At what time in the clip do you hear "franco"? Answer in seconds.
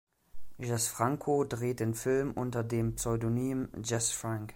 0.87-1.43